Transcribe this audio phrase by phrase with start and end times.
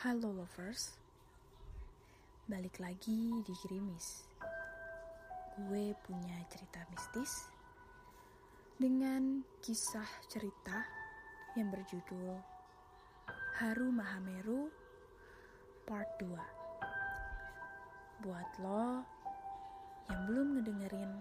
[0.00, 0.96] Halo lovers,
[2.48, 4.24] balik lagi di Gerimis.
[5.60, 7.28] Gue punya cerita mistis
[8.80, 10.88] dengan kisah cerita
[11.52, 12.32] yang berjudul
[13.60, 14.72] Haru Mahameru
[15.84, 18.24] Part 2.
[18.24, 19.04] Buat lo
[20.08, 21.12] yang belum ngedengerin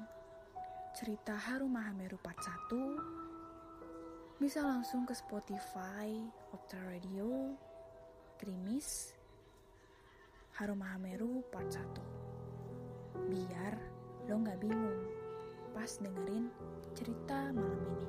[0.95, 6.15] cerita Haru Mahameru Part 1, bisa langsung ke Spotify,
[6.55, 7.59] Opta Radio,
[8.39, 9.11] Krimis,
[10.55, 13.27] Harum Mahameru part 1.
[13.27, 13.75] Biar
[14.31, 15.11] lo gak bingung
[15.75, 16.47] pas dengerin
[16.95, 18.07] cerita malam ini.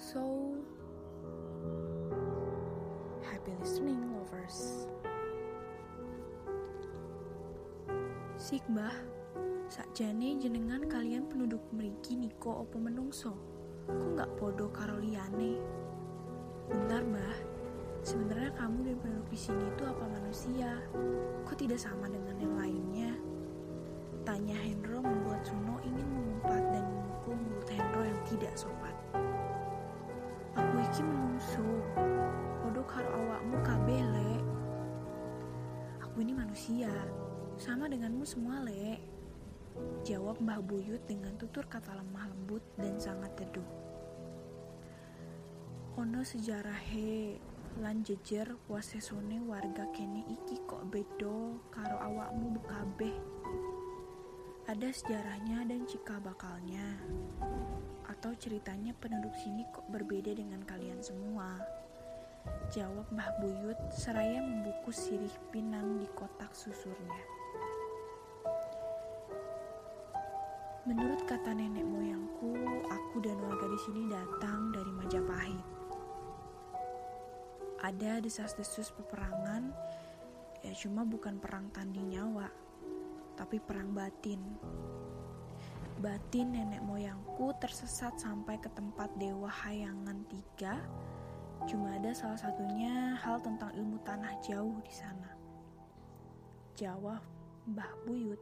[0.00, 0.56] So,
[3.20, 4.88] happy listening lovers.
[8.40, 8.96] Sikbah,
[9.68, 13.36] sakjane jenengan kalian penduduk meriki niko opo menungso.
[13.92, 15.79] Kok gak podo karo liyane?
[16.70, 17.36] Bentar, Mbah.
[18.06, 20.78] Sebenarnya kamu dan penduduk di sini itu apa manusia?
[21.42, 23.10] Kok tidak sama dengan yang lainnya?
[24.22, 28.94] Tanya Hendro membuat Suno ingin mengumpat dan memukul mulut Hendro yang tidak sopan.
[30.54, 31.66] Aku iki menungsu.
[32.62, 34.32] Kodok karo awakmu kabele.
[36.06, 36.94] Aku ini manusia,
[37.58, 38.94] sama denganmu semua, Le.
[40.06, 43.89] Jawab Mbah Buyut dengan tutur kata lemah lembut dan sangat teduh
[46.00, 47.36] ono sejarahe
[47.84, 53.12] lan jejer wasesone warga kene iki kok bedo karo awakmu bekabeh
[54.64, 56.94] ada sejarahnya dan cika bakalnya.
[58.06, 61.58] Atau ceritanya penduduk sini kok berbeda dengan kalian semua.
[62.70, 67.24] Jawab Mbah Buyut seraya membungkus sirih pinang di kotak susurnya.
[70.86, 72.54] Menurut kata nenek moyangku,
[72.86, 75.69] aku dan warga di sini datang dari Majapahit
[77.80, 79.72] ada desas-desus peperangan,
[80.60, 82.48] ya cuma bukan perang tanding nyawa,
[83.36, 84.40] tapi perang batin.
[86.00, 90.80] Batin nenek moyangku tersesat sampai ke tempat dewa hayangan tiga.
[91.68, 95.28] Cuma ada salah satunya hal tentang ilmu tanah jauh di sana.
[96.72, 97.20] Jawab
[97.68, 98.40] Mbah Buyut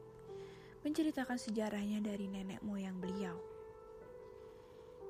[0.87, 3.58] menceritakan sejarahnya dari nenek moyang beliau.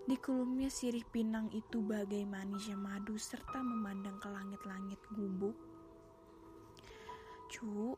[0.08, 5.52] Di kulumnya sirih pinang itu bagai manisnya madu serta memandang ke langit-langit gubuk.
[7.52, 7.92] Cu,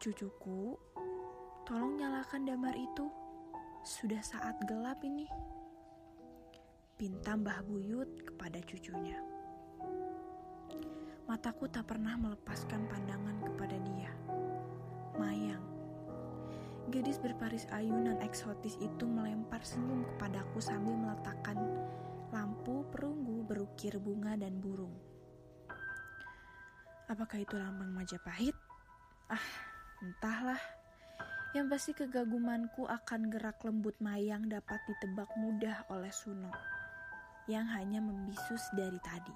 [0.00, 0.72] cucuku,
[1.68, 3.12] tolong nyalakan damar itu.
[3.84, 5.28] Sudah saat gelap ini.
[6.96, 9.20] Pinta Mbah Buyut kepada cucunya.
[11.28, 14.09] Mataku tak pernah melepaskan pandangan kepada dia.
[16.90, 21.54] Gadis berparis ayunan eksotis itu melempar senyum kepadaku sambil meletakkan
[22.34, 24.90] lampu perunggu berukir bunga dan burung.
[27.06, 28.58] Apakah itu lambang Majapahit?
[29.30, 29.46] Ah,
[30.02, 30.58] entahlah.
[31.54, 36.50] Yang pasti kegagumanku akan gerak lembut mayang dapat ditebak mudah oleh Suno
[37.46, 39.34] yang hanya membisus dari tadi.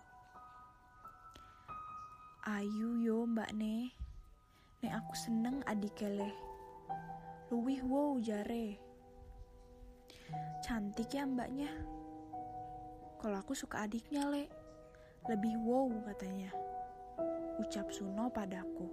[2.51, 3.95] Ayu yo mbak ne,
[4.83, 6.54] ne aku seneng adik keleh
[7.55, 8.83] Luwih wow jare.
[10.59, 11.71] Cantik ya mbaknya.
[13.23, 14.51] Kalau aku suka adiknya, Le.
[15.31, 16.51] Lebih wow katanya.
[17.63, 18.91] Ucap Suno padaku.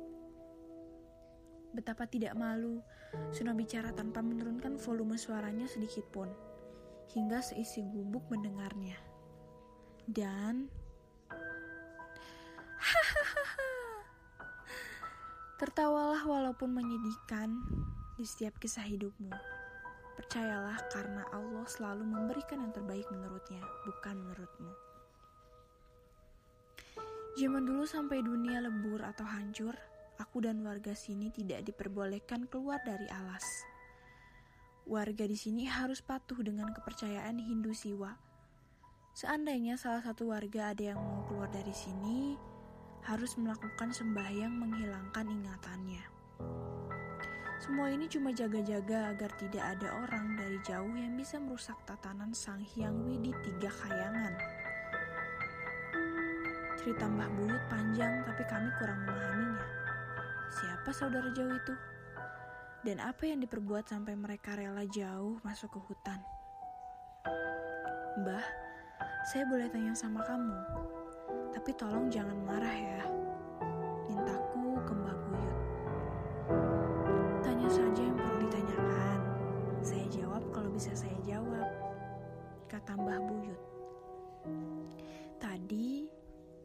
[1.73, 2.85] Betapa tidak malu,
[3.33, 6.29] Suno bicara tanpa menurunkan volume suaranya sedikit pun.
[7.17, 9.01] Hingga seisi gubuk mendengarnya.
[10.05, 10.69] Dan...
[15.57, 17.57] Tertawalah walaupun menyedihkan,
[18.21, 19.33] di setiap kisah hidupmu.
[20.13, 24.71] Percayalah karena Allah selalu memberikan yang terbaik menurutnya, bukan menurutmu.
[27.41, 29.73] Zaman dulu sampai dunia lebur atau hancur,
[30.21, 33.65] aku dan warga sini tidak diperbolehkan keluar dari alas.
[34.85, 38.13] Warga di sini harus patuh dengan kepercayaan Hindu Siwa.
[39.17, 42.37] Seandainya salah satu warga ada yang mau keluar dari sini,
[43.01, 46.03] harus melakukan sembahyang menghilangkan ingatannya.
[47.61, 52.57] Semua ini cuma jaga-jaga agar tidak ada orang dari jauh yang bisa merusak tatanan Sang
[52.57, 54.33] Hyang Widi Tiga Kayangan.
[56.81, 59.61] Cerita Mbah Buyut panjang tapi kami kurang memahaminya.
[60.49, 61.73] Siapa saudara jauh itu?
[62.81, 66.17] Dan apa yang diperbuat sampai mereka rela jauh masuk ke hutan?
[68.25, 68.45] Mbah,
[69.29, 70.57] saya boleh tanya sama kamu,
[71.53, 73.20] tapi tolong jangan marah ya.
[82.81, 83.61] Kata Mbah Buyut.
[85.37, 86.09] Tadi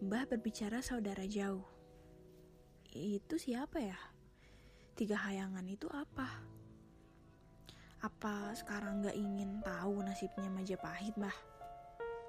[0.00, 1.60] Mbah berbicara saudara jauh.
[2.88, 4.00] Itu siapa ya?
[4.96, 6.40] Tiga hayangan itu apa?
[8.00, 11.36] Apa sekarang gak ingin tahu nasibnya Majapahit, Mbah?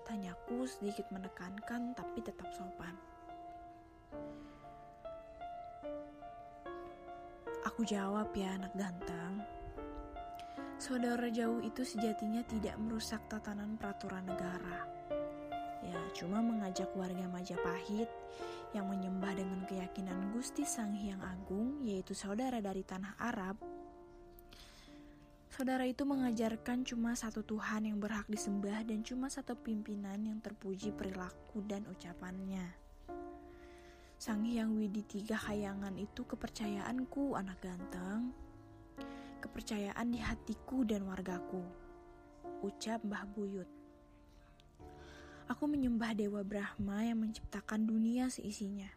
[0.04, 2.92] Tanyaku sedikit menekankan tapi tetap sopan.
[7.63, 9.56] Aku jawab ya anak ganteng.
[10.77, 14.85] Saudara jauh itu sejatinya tidak merusak tatanan peraturan negara.
[15.81, 18.06] Ya, cuma mengajak warga Majapahit
[18.77, 23.57] yang menyembah dengan keyakinan Gusti Sang Hyang Agung, yaitu saudara dari tanah Arab.
[25.50, 30.94] Saudara itu mengajarkan cuma satu Tuhan yang berhak disembah dan cuma satu pimpinan yang terpuji
[30.94, 32.77] perilaku dan ucapannya.
[34.21, 38.46] Sang Hyang Widi Tiga Hayangan itu kepercayaanku anak ganteng.
[39.38, 41.62] Kepercayaan di hatiku dan wargaku.
[42.66, 43.69] Ucap Mbah Buyut.
[45.45, 48.89] Aku menyembah Dewa Brahma yang menciptakan dunia seisinya.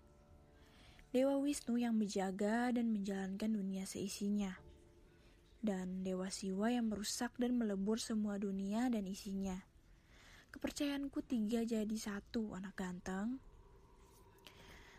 [1.13, 4.57] Dewa Wisnu yang menjaga dan menjalankan dunia seisinya.
[5.61, 9.61] Dan Dewa Siwa yang merusak dan melebur semua dunia dan isinya.
[10.49, 13.37] Kepercayaanku tiga jadi satu, anak ganteng.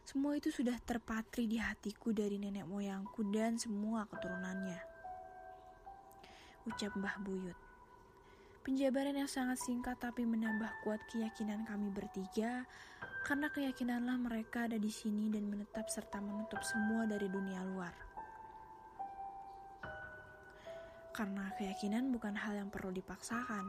[0.05, 4.90] Semua itu sudah terpatri di hatiku dari nenek moyangku dan semua keturunannya.
[6.69, 7.57] Ucap Mbah Buyut.
[8.61, 12.69] Penjabaran yang sangat singkat tapi menambah kuat keyakinan kami bertiga
[13.25, 17.93] karena keyakinanlah mereka ada di sini dan menetap serta menutup semua dari dunia luar.
[21.11, 23.65] Karena keyakinan bukan hal yang perlu dipaksakan.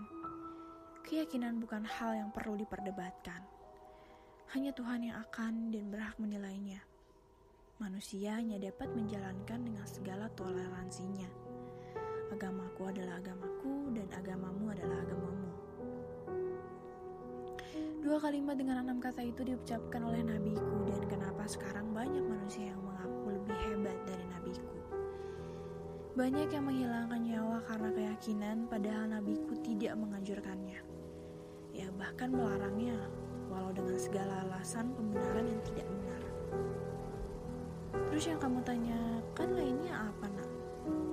[1.09, 3.63] Keyakinan bukan hal yang perlu diperdebatkan
[4.53, 6.85] hanya Tuhan yang akan dan berhak menilainya.
[7.81, 11.52] Manusia hanya dapat menjalankan dengan segala toleransinya.
[12.33, 15.49] Agamaku adalah agamaku dan agamamu adalah agamamu.
[18.01, 22.81] Dua kalimat dengan enam kata itu diucapkan oleh nabiku dan kenapa sekarang banyak manusia yang
[22.81, 24.77] mengaku lebih hebat dari nabiku.
[26.17, 30.81] Banyak yang menghilangkan nyawa karena keyakinan padahal nabiku tidak menganjurkannya.
[31.77, 32.97] Ya bahkan melarangnya
[33.53, 36.23] walau dengan segala alasan pembenaran yang tidak benar.
[38.09, 40.42] Terus yang kamu tanyakan lainnya apa nak?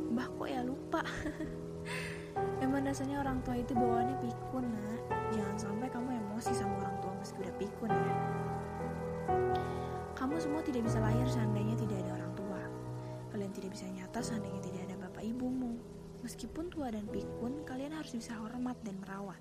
[0.09, 1.01] Mbah kok ya lupa?
[2.65, 5.01] Emang dasarnya orang tua itu bawaannya pikun nak.
[5.29, 8.15] Jangan sampai kamu emosi sama orang tua meski udah pikun ya.
[10.17, 12.61] Kamu semua tidak bisa lahir seandainya tidak ada orang tua.
[13.31, 15.77] Kalian tidak bisa nyata seandainya tidak ada bapak ibumu.
[16.19, 19.39] Meskipun tua dan pikun, kalian harus bisa hormat dan merawat.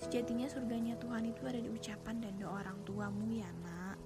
[0.00, 4.00] Sejatinya surganya Tuhan itu ada di ucapan dan doa orang tuamu ya nak.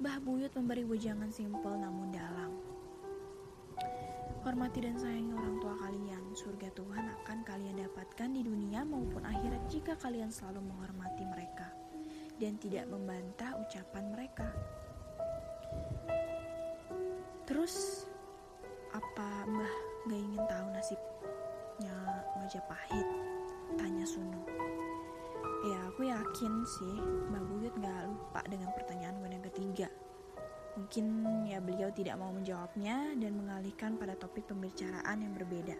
[0.00, 2.49] Mbah Buyut memberi wejangan simpel namun dalam.
[4.50, 6.34] Hormati dan sayangi orang tua kalian.
[6.34, 11.70] Surga Tuhan akan kalian dapatkan di dunia maupun akhirat jika kalian selalu menghormati mereka
[12.42, 14.50] dan tidak membantah ucapan mereka.
[17.46, 18.02] Terus
[18.90, 19.74] apa Mbah
[20.10, 21.96] gak ingin tahu nasibnya
[22.42, 23.06] Majapahit?
[23.78, 24.42] Tanya Sunu.
[25.62, 26.98] Ya aku yakin sih
[27.30, 29.86] Mbak Buyut gak lupa dengan pertanyaan yang ketiga.
[30.90, 35.78] Mungkin ya beliau tidak mau menjawabnya dan mengalihkan pada topik pembicaraan yang berbeda.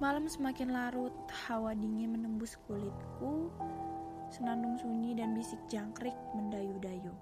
[0.00, 1.12] Malam semakin larut,
[1.44, 3.52] hawa dingin menembus kulitku,
[4.32, 7.12] senandung sunyi dan bisik jangkrik mendayu-dayu.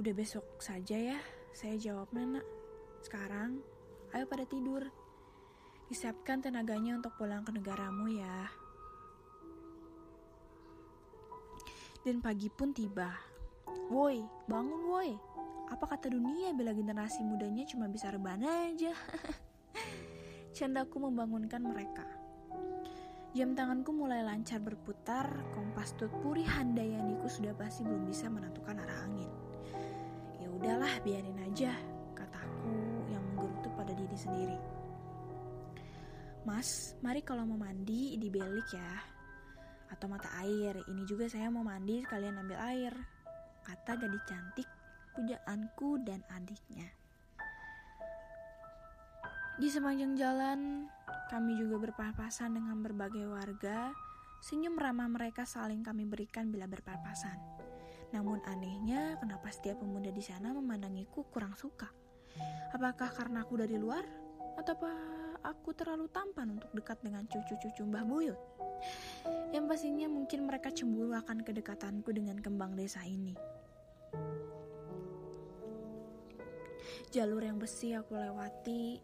[0.00, 1.20] Udah besok saja ya,
[1.52, 2.48] saya jawab nak.
[3.04, 3.60] Sekarang
[4.16, 4.88] Ayo pada tidur.
[5.92, 8.48] Disiapkan tenaganya untuk pulang ke negaramu ya.
[12.08, 13.12] Dan pagi pun tiba.
[13.92, 14.16] Woi,
[14.48, 15.12] bangun woi.
[15.68, 18.96] Apa kata dunia bila generasi mudanya cuma bisa rebahan aja?
[20.56, 22.08] Candaku membangunkan mereka.
[23.36, 29.04] Jam tanganku mulai lancar berputar, kompas tut puri handayaniku sudah pasti belum bisa menentukan arah
[29.04, 29.28] angin.
[30.40, 31.76] Ya udahlah, biarin aja,
[32.16, 32.72] kataku
[33.12, 34.56] menggerutu pada diri sendiri.
[36.48, 39.17] Mas, mari kalau mau mandi di belik ya.
[39.88, 42.92] Atau mata air, ini juga saya mau mandi sekalian ambil air.
[43.64, 44.68] Kata gadis cantik,
[45.16, 46.88] pujaanku dan adiknya.
[49.58, 50.86] Di sepanjang jalan,
[51.28, 53.90] kami juga berpapasan dengan berbagai warga.
[54.38, 57.36] Senyum ramah mereka saling kami berikan bila berpapasan.
[58.14, 61.90] Namun anehnya, kenapa setiap pemuda di sana memandangiku kurang suka?
[62.70, 64.06] Apakah karena aku dari luar?
[64.56, 64.92] Atau apa
[65.42, 68.40] aku terlalu tampan untuk dekat dengan cucu-cucu Mbah Buyut?
[69.50, 73.34] Yang pastinya mungkin mereka cemburu akan kedekatanku dengan kembang desa ini.
[77.08, 79.00] Jalur yang besi aku lewati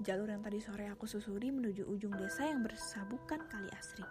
[0.00, 4.06] jalur yang tadi sore aku susuri menuju ujung desa yang bersabukan kali asri.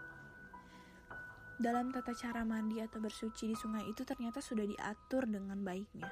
[1.60, 6.08] Dalam tata cara mandi atau bersuci di sungai itu ternyata sudah diatur dengan baiknya.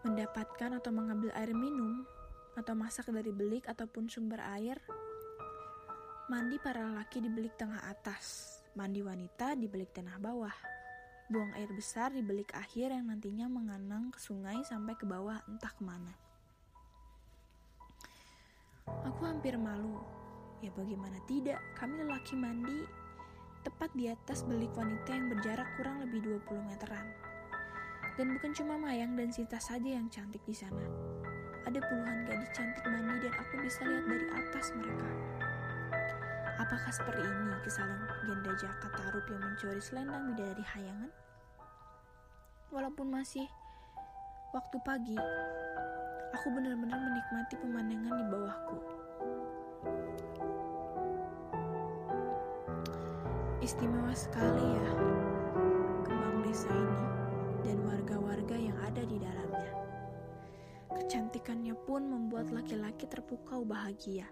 [0.00, 2.08] Mendapatkan atau mengambil air minum
[2.58, 4.78] atau masak dari belik ataupun sumber air.
[6.30, 10.56] Mandi para lelaki di belik tengah atas, mandi wanita di belik tanah bawah.
[11.30, 15.70] Buang air besar di belik akhir yang nantinya menganang ke sungai sampai ke bawah entah
[15.70, 16.14] ke mana.
[19.06, 19.98] Aku hampir malu.
[20.60, 22.82] Ya bagaimana tidak, kami lelaki mandi
[23.60, 27.06] tepat di atas belik wanita yang berjarak kurang lebih 20 meteran.
[28.16, 30.84] Dan bukan cuma Mayang dan Sita saja yang cantik di sana.
[31.66, 35.08] Ada puluhan gadis cantik mandi dan aku bisa lihat dari atas mereka.
[36.60, 41.10] Apakah seperti ini kesalahan genda Jaka Tarub yang mencuri selendang bidadari hayangan?
[42.70, 43.48] Walaupun masih
[44.52, 45.18] waktu pagi,
[46.30, 48.78] Aku benar-benar menikmati pemandangan di bawahku.
[53.58, 54.90] Istimewa sekali ya
[56.06, 57.02] kembang desa ini
[57.66, 59.39] dan warga-warga yang ada di dalamnya.
[61.00, 64.28] Kecantikannya pun membuat laki-laki terpukau bahagia.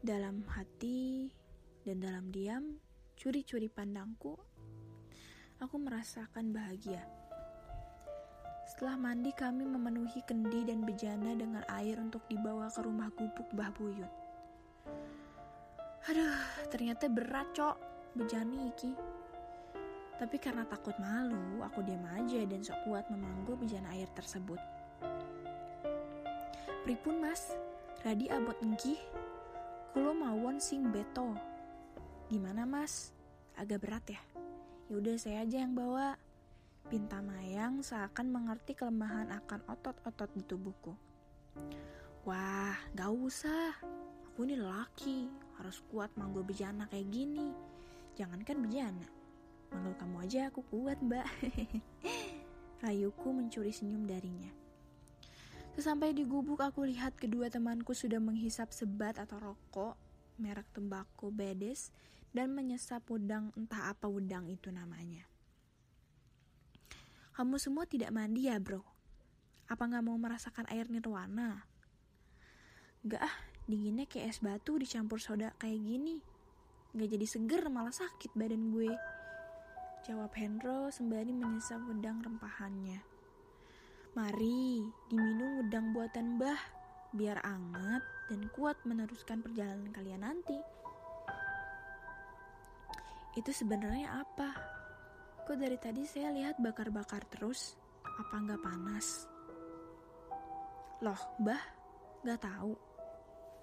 [0.00, 1.28] Dalam hati
[1.84, 2.80] dan dalam diam,
[3.12, 4.40] curi-curi pandangku,
[5.60, 7.04] aku merasakan bahagia.
[8.64, 13.70] Setelah mandi kami memenuhi kendi dan bejana dengan air untuk dibawa ke rumah gubuk Mbah
[13.76, 14.12] Buyut.
[16.08, 16.40] Aduh,
[16.72, 17.76] ternyata berat cok,
[18.16, 18.96] bejani iki.
[20.16, 24.77] Tapi karena takut malu, aku diam aja dan sok kuat memanggul bejana air tersebut.
[26.88, 27.52] Pripun mas,
[28.00, 28.96] radi abot engkih,
[29.92, 31.36] kulo mawon sing beto.
[32.32, 33.12] Gimana mas?
[33.60, 34.22] Agak berat ya?
[34.88, 36.16] Yaudah saya aja yang bawa.
[36.88, 40.96] Pinta Mayang seakan mengerti kelemahan akan otot-otot di tubuhku.
[42.24, 43.76] Wah, gak usah.
[44.32, 45.28] Aku ini lelaki,
[45.60, 47.52] harus kuat manggul bejana kayak gini.
[48.16, 49.08] Jangankan bejana,
[49.76, 51.28] manggul kamu aja aku kuat mbak.
[52.80, 54.67] Rayuku mencuri senyum darinya.
[55.78, 59.94] Sesampai di gubuk aku lihat kedua temanku sudah menghisap sebat atau rokok
[60.42, 61.94] merek tembakau bedes
[62.34, 65.22] dan menyesap udang entah apa udang itu namanya.
[67.30, 68.82] Kamu semua tidak mandi ya bro?
[69.70, 71.62] Apa nggak mau merasakan air nirwana?
[73.06, 73.36] Gak ah,
[73.70, 76.18] dinginnya kayak es batu dicampur soda kayak gini.
[76.90, 78.90] Gak jadi seger malah sakit badan gue.
[80.10, 83.17] Jawab Hendro sembari menyesap wedang rempahannya.
[84.18, 86.58] Mari, diminum wedang buatan Mbah,
[87.14, 90.58] biar anget dan kuat meneruskan perjalanan kalian nanti.
[93.38, 94.50] Itu sebenarnya apa?
[95.46, 97.78] Kok dari tadi saya lihat bakar-bakar terus?
[98.02, 99.30] Apa nggak panas?
[101.06, 101.62] Loh, Mbah,
[102.26, 102.74] nggak tahu?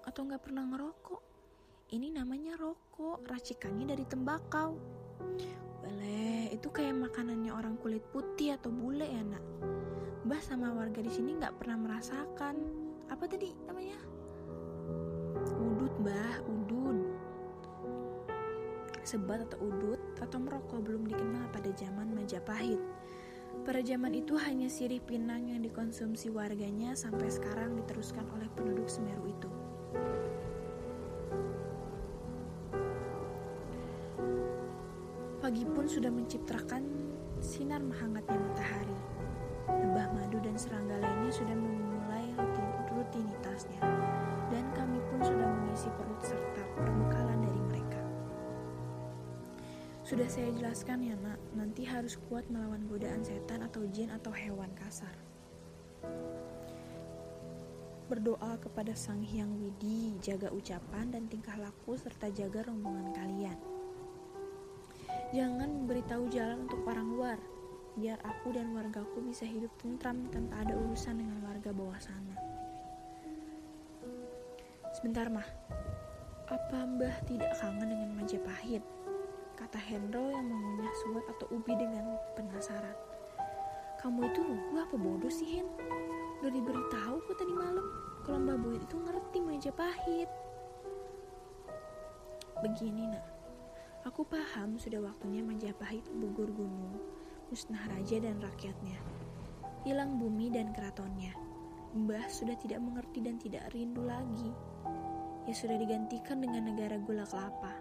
[0.08, 1.22] Atau nggak pernah ngerokok?
[1.92, 4.72] Ini namanya rokok, racikannya dari tembakau.
[5.84, 9.75] Boleh, itu kayak makanannya orang kulit putih atau bule ya nak.
[10.26, 12.58] Mbah sama warga di sini nggak pernah merasakan.
[13.06, 13.94] Apa tadi namanya?
[15.54, 16.98] Udut, Mbah, udun.
[19.06, 22.82] Sebat atau udut atau merokok belum dikenal pada zaman Majapahit.
[23.62, 29.30] Pada zaman itu hanya sirih pinang yang dikonsumsi warganya sampai sekarang diteruskan oleh penduduk Semeru
[29.30, 29.50] itu.
[35.38, 36.82] Pagi pun sudah menciptakan
[37.38, 39.15] sinar menghangatnya matahari.
[39.66, 43.82] Lebah madu dan serangga lainnya sudah memulai rutin rutinitasnya,
[44.50, 48.02] dan kami pun sudah mengisi perut serta perbekalan dari mereka.
[50.06, 54.70] Sudah saya jelaskan ya nak, nanti harus kuat melawan godaan setan atau jin atau hewan
[54.78, 55.12] kasar.
[58.06, 63.58] Berdoa kepada Sang Hyang Widi, jaga ucapan dan tingkah laku serta jaga rombongan kalian.
[65.34, 67.38] Jangan memberitahu jalan untuk orang luar,
[67.96, 72.36] biar aku dan wargaku bisa hidup tentram tanpa ada urusan dengan warga bawah sana.
[74.92, 75.48] Sebentar mah,
[76.48, 78.84] apa mbah tidak kangen dengan Majapahit?
[79.56, 82.94] kata Hendro yang mengunyah suat atau ubi dengan penasaran.
[83.96, 85.66] Kamu itu lugu apa bodoh sih Hen?
[86.44, 87.82] Udah diberitahu kok tadi malam
[88.22, 90.30] kalau Mbak Buyut itu ngerti Majapahit.
[92.60, 93.24] Begini nak,
[94.04, 97.00] aku paham sudah waktunya Majapahit gugur gunung,
[97.46, 98.98] musnah raja dan rakyatnya.
[99.86, 101.30] Hilang bumi dan keratonnya.
[101.94, 104.50] Mbah sudah tidak mengerti dan tidak rindu lagi.
[105.46, 107.72] Ya sudah digantikan dengan negara gula kelapa.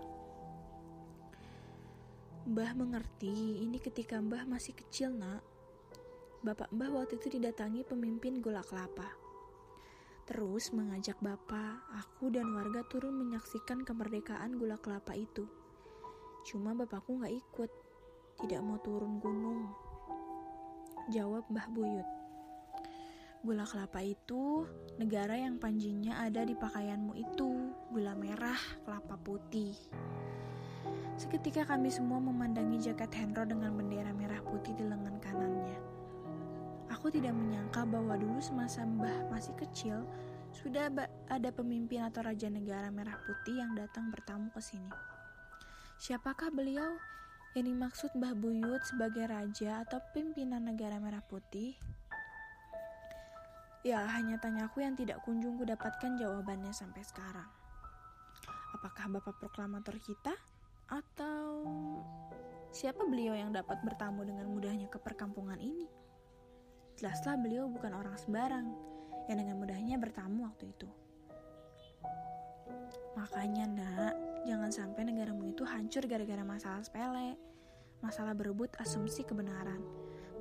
[2.46, 5.42] Mbah mengerti, ini ketika Mbah masih kecil nak.
[6.46, 9.10] Bapak Mbah waktu itu didatangi pemimpin gula kelapa.
[10.30, 15.46] Terus mengajak bapak, aku dan warga turun menyaksikan kemerdekaan gula kelapa itu.
[16.46, 17.70] Cuma bapakku nggak ikut,
[18.42, 19.72] tidak mau turun gunung.
[21.08, 22.10] Jawab Mbah Buyut.
[23.46, 24.66] Gula kelapa itu
[24.98, 29.78] negara yang panjinya ada di pakaianmu itu, gula merah, kelapa putih.
[31.16, 35.78] Seketika kami semua memandangi jaket Henro dengan bendera merah putih di lengan kanannya.
[36.90, 40.04] Aku tidak menyangka bahwa dulu semasa Mbah masih kecil,
[40.52, 40.90] sudah
[41.30, 44.90] ada pemimpin atau raja negara merah putih yang datang bertamu ke sini.
[46.02, 46.98] Siapakah beliau?
[47.56, 51.72] Yang dimaksud Mbah Buyut sebagai raja atau pimpinan negara merah putih?
[53.88, 57.48] Ya, hanya tanyaku yang tidak kunjung kudapatkan jawabannya sampai sekarang.
[58.76, 60.36] Apakah Bapak proklamator kita?
[60.92, 61.64] Atau
[62.76, 65.88] siapa beliau yang dapat bertamu dengan mudahnya ke perkampungan ini?
[67.00, 68.68] Jelaslah beliau bukan orang sembarang
[69.32, 70.92] yang dengan mudahnya bertamu waktu itu.
[73.16, 77.36] Makanya nak, jangan sampai negaramu itu hancur gara-gara masalah sepele.
[78.00, 79.82] Masalah berebut asumsi kebenaran.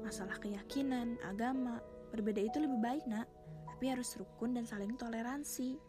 [0.04, 1.80] Masalah keyakinan, agama.
[2.12, 3.26] Berbeda itu lebih baik nak,
[3.64, 5.80] tapi harus rukun dan saling toleransi.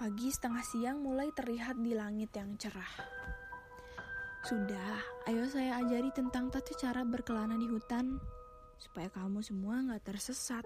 [0.00, 2.88] Pagi setengah siang mulai terlihat di langit yang cerah.
[4.40, 4.96] Sudah,
[5.28, 8.16] ayo saya ajari tentang tata cara berkelana di hutan,
[8.80, 10.64] supaya kamu semua nggak tersesat.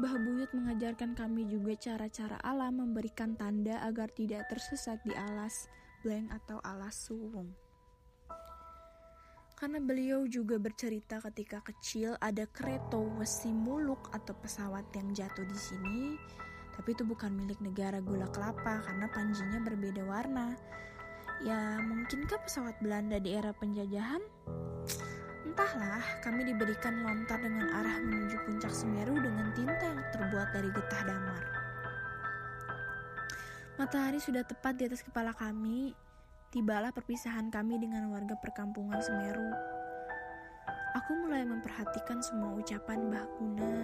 [0.00, 5.68] Mbah Buyut mengajarkan kami juga cara-cara alam memberikan tanda agar tidak tersesat di alas
[6.00, 7.52] blank atau alas suwung.
[9.60, 15.58] Karena beliau juga bercerita ketika kecil ada kereta wesi muluk atau pesawat yang jatuh di
[15.60, 16.16] sini,
[16.72, 20.56] tapi itu bukan milik negara gula kelapa karena panjinya berbeda warna.
[21.44, 24.24] Ya, mungkinkah pesawat Belanda di era penjajahan?
[25.60, 31.02] Entahlah, kami diberikan lontar dengan arah menuju puncak Semeru dengan tinta yang terbuat dari getah
[31.04, 31.44] damar.
[33.76, 35.92] Matahari sudah tepat di atas kepala kami.
[36.48, 39.52] Tibalah perpisahan kami dengan warga perkampungan Semeru.
[40.96, 43.76] Aku mulai memperhatikan semua ucapan Mbah Guna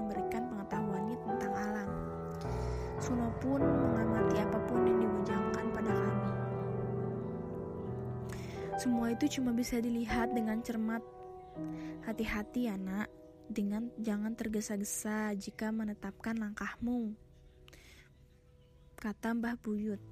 [0.00, 1.90] memberikan pengetahuannya tentang alam.
[2.96, 5.33] Suno pun mengamati apa pun yang diwajangkan
[8.84, 11.00] Semua itu cuma bisa dilihat dengan cermat.
[12.04, 13.08] Hati-hati ya nak,
[13.48, 17.16] dengan jangan tergesa-gesa jika menetapkan langkahmu.
[18.92, 20.04] Kata Mbah Buyut.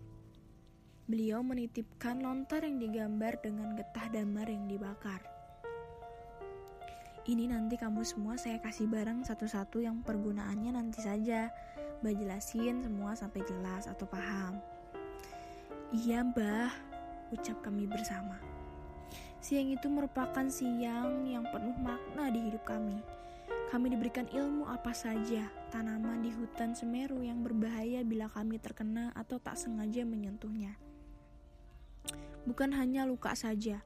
[1.04, 5.20] Beliau menitipkan lontar yang digambar dengan getah damar yang dibakar.
[7.28, 11.52] Ini nanti kamu semua saya kasih barang satu-satu yang pergunaannya nanti saja.
[12.00, 14.56] Mbah jelasin semua sampai jelas atau paham.
[15.92, 16.72] Iya mbah,
[17.36, 18.51] ucap kami bersama.
[19.42, 23.02] Siang itu merupakan siang yang penuh makna di hidup kami.
[23.74, 29.42] Kami diberikan ilmu apa saja, tanaman di hutan Semeru yang berbahaya bila kami terkena atau
[29.42, 30.78] tak sengaja menyentuhnya.
[32.46, 33.82] Bukan hanya luka saja,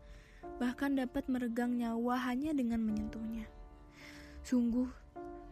[0.60, 3.48] bahkan dapat meregang nyawa hanya dengan menyentuhnya.
[4.44, 4.92] Sungguh,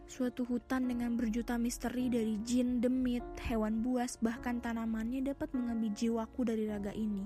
[0.05, 6.45] suatu hutan dengan berjuta misteri dari jin, demit, hewan buas, bahkan tanamannya dapat mengambil jiwaku
[6.45, 7.25] dari raga ini,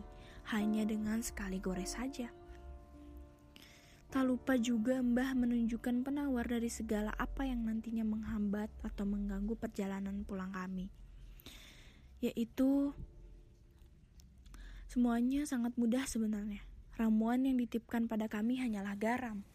[0.55, 2.38] hanya dengan sekali gores saja.
[4.09, 10.25] Tak lupa juga Mbah menunjukkan penawar dari segala apa yang nantinya menghambat atau mengganggu perjalanan
[10.25, 10.89] pulang kami.
[12.17, 12.97] Yaitu
[14.89, 16.65] semuanya sangat mudah sebenarnya.
[16.97, 19.45] Ramuan yang ditipkan pada kami hanyalah garam.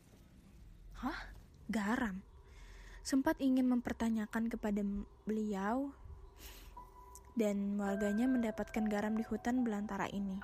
[1.02, 1.34] Hah?
[1.66, 2.22] Garam?
[3.02, 4.86] Sempat ingin mempertanyakan kepada
[5.26, 5.90] beliau
[7.34, 10.38] dan warganya mendapatkan garam di hutan belantara ini.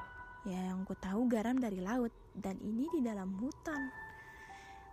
[0.49, 3.93] Ya, yang ku tahu garam dari laut dan ini di dalam hutan.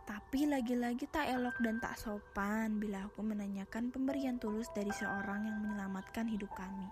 [0.03, 5.59] Tapi lagi-lagi tak elok dan tak sopan bila aku menanyakan pemberian tulus dari seorang yang
[5.63, 6.87] menyelamatkan hidup kami.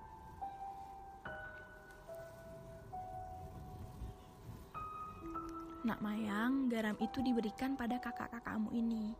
[5.85, 9.13] Nak Mayang, garam itu diberikan pada kakak-kakakmu ini.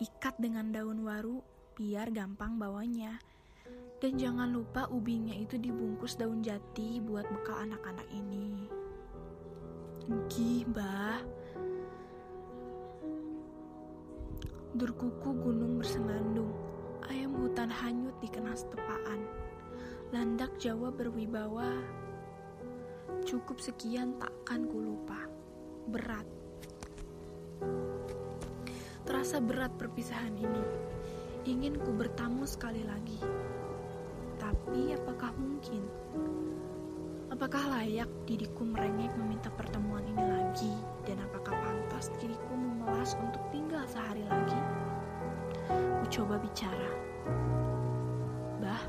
[0.00, 1.44] Ikat dengan daun waru
[1.76, 3.20] biar gampang bawanya.
[4.02, 8.66] Dan jangan lupa ubinya itu dibungkus daun jati buat bekal anak-anak ini.
[10.26, 11.22] Gih, Mbah.
[14.74, 16.50] Durkuku gunung bersenandung,
[17.06, 19.22] ayam hutan hanyut di kenas tepaan.
[20.10, 21.70] Landak Jawa berwibawa.
[23.22, 25.30] Cukup sekian takkan ku lupa.
[25.86, 26.26] Berat.
[29.06, 30.91] Terasa berat perpisahan ini.
[31.42, 33.18] Ingin ku bertamu sekali lagi.
[34.38, 35.82] Tapi apakah mungkin?
[37.34, 40.70] Apakah layak diriku merengek meminta pertemuan ini lagi?
[41.02, 44.60] Dan apakah pantas diriku memelas untuk tinggal sehari lagi.
[45.98, 46.92] Ku coba bicara.
[48.62, 48.82] Bah,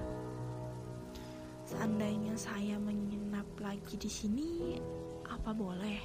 [1.66, 4.78] seandainya saya menginap lagi di sini,
[5.26, 6.02] apa boleh?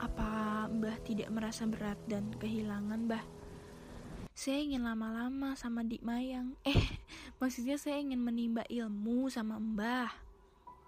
[0.00, 3.35] Apa Mbah tidak merasa berat dan kehilangan, Mbah?
[4.36, 6.52] Saya ingin lama-lama sama Dik Mayang.
[6.60, 6.76] Eh,
[7.40, 10.12] maksudnya saya ingin menimba ilmu sama Mbah.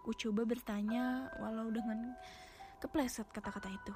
[0.05, 2.13] Ku coba bertanya walau dengan
[2.77, 3.95] kepleset kata-kata itu.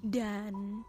[0.00, 0.80] Dan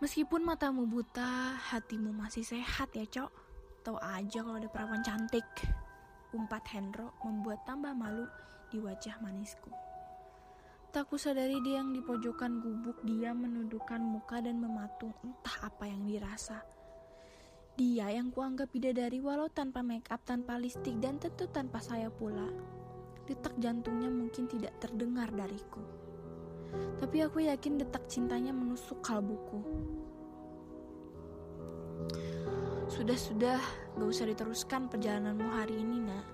[0.00, 3.32] meskipun matamu buta, hatimu masih sehat ya, Cok.
[3.84, 5.44] Tahu aja kalau ada perawan cantik.
[6.32, 8.24] Umpat Hendro membuat tambah malu
[8.72, 9.68] di wajah manisku.
[10.96, 16.08] Tak kusadari dia yang di pojokan gubuk dia menundukkan muka dan mematung entah apa yang
[16.08, 16.64] dirasa.
[17.76, 22.48] Dia yang kuanggap bidadari walau tanpa make up, tanpa listrik, dan tentu tanpa saya pula.
[23.28, 25.84] Detak jantungnya mungkin tidak terdengar dariku.
[26.96, 29.60] Tapi aku yakin detak cintanya menusuk kalbuku.
[32.88, 33.60] Sudah-sudah,
[34.00, 36.24] gak usah diteruskan perjalananmu hari ini, nak.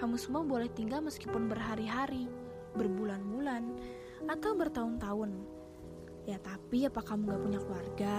[0.00, 3.62] Kamu semua boleh tinggal meskipun berhari-hari berbulan-bulan,
[4.28, 5.30] atau bertahun-tahun.
[6.28, 8.18] Ya tapi apa kamu gak punya keluarga?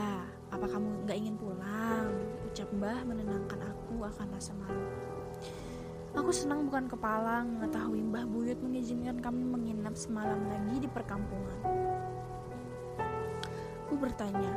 [0.49, 2.09] Apa kamu gak ingin pulang?
[2.49, 4.85] Ucap mbah menenangkan aku akan rasa malu.
[6.11, 11.55] Aku senang bukan kepala mengetahui Mbah Buyut mengizinkan kami menginap semalam lagi di perkampungan.
[13.87, 14.51] Ku bertanya,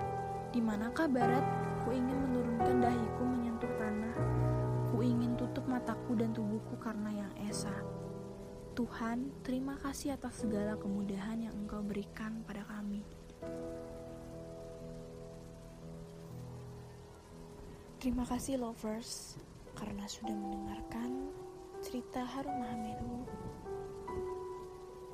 [0.51, 1.47] di manakah barat?
[1.87, 4.15] Ku ingin menurunkan dahiku menyentuh tanah.
[4.91, 7.71] Ku ingin tutup mataku dan tubuhku karena yang esa.
[8.75, 13.07] Tuhan, terima kasih atas segala kemudahan yang Engkau berikan pada kami.
[18.03, 19.39] Terima kasih lovers
[19.79, 21.31] karena sudah mendengarkan
[21.87, 23.23] cerita Harum Mahameru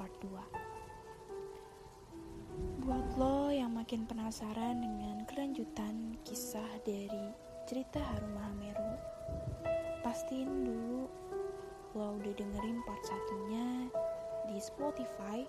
[0.00, 2.80] part 2.
[2.80, 7.28] Buat lo yang makin penasaran dengan kelanjutan kisah dari
[7.68, 8.96] cerita Harum Mahameru,
[10.00, 10.89] pastiin dulu
[11.90, 13.90] lo udah dengerin part satunya
[14.46, 15.42] di Spotify,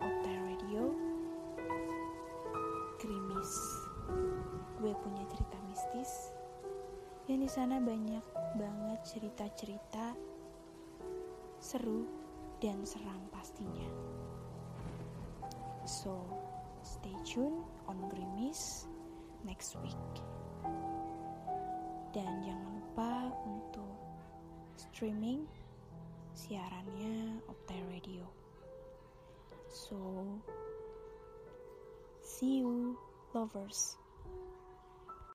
[0.00, 0.88] Opta Radio,
[2.96, 3.52] Krimis.
[4.80, 6.32] Gue punya cerita mistis
[7.28, 8.24] yang di sana banyak
[8.56, 10.16] banget cerita-cerita
[11.60, 12.08] seru
[12.60, 13.88] dan seram pastinya.
[15.84, 16.24] So,
[16.80, 18.88] stay tune on Grimis
[19.44, 20.08] next week.
[22.16, 23.12] Dan jangan lupa
[23.44, 23.83] untuk
[24.94, 25.42] streaming
[26.38, 28.22] siarannya Optai Radio.
[29.66, 29.98] So,
[32.22, 32.94] see you
[33.34, 33.98] lovers.